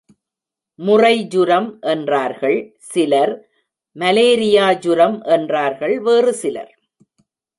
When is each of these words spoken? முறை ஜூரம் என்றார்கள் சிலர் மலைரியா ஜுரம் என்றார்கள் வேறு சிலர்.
முறை 0.79 1.27
ஜூரம் 1.27 1.67
என்றார்கள் 1.81 2.57
சிலர் 2.91 3.33
மலைரியா 3.95 4.67
ஜுரம் 4.79 5.17
என்றார்கள் 5.35 5.95
வேறு 5.99 6.33
சிலர். 6.33 6.73